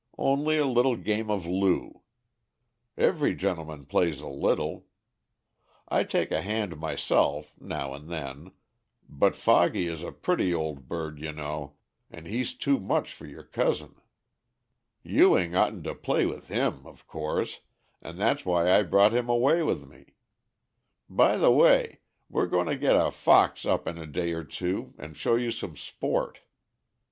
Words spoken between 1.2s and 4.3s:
of loo. Every gentleman plays a